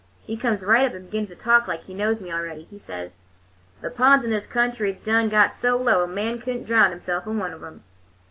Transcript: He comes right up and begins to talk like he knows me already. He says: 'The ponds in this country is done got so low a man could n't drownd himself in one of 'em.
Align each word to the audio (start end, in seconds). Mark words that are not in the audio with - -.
He 0.25 0.35
comes 0.35 0.63
right 0.63 0.83
up 0.83 0.95
and 0.95 1.05
begins 1.05 1.27
to 1.27 1.35
talk 1.35 1.67
like 1.67 1.83
he 1.83 1.93
knows 1.93 2.19
me 2.19 2.33
already. 2.33 2.63
He 2.63 2.79
says: 2.79 3.21
'The 3.81 3.91
ponds 3.91 4.25
in 4.25 4.31
this 4.31 4.47
country 4.47 4.89
is 4.89 4.99
done 4.99 5.29
got 5.29 5.53
so 5.53 5.77
low 5.77 6.03
a 6.03 6.07
man 6.07 6.39
could 6.41 6.55
n't 6.61 6.65
drownd 6.67 6.89
himself 6.89 7.27
in 7.27 7.37
one 7.37 7.53
of 7.53 7.63
'em. 7.63 7.83